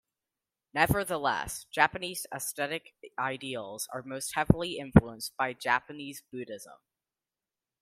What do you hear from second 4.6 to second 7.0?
influenced by Japanese Buddhism.